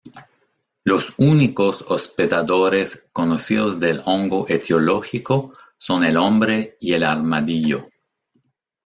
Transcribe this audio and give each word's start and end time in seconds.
Los 0.83 1.13
únicos 1.19 1.85
hospedadores 1.87 3.11
conocidos 3.13 3.79
del 3.79 4.01
hongo 4.03 4.47
etiológico 4.49 5.55
son 5.77 6.03
el 6.03 6.17
hombre 6.17 6.73
y 6.79 6.93
el 6.93 7.03
armadillo. 7.03 7.87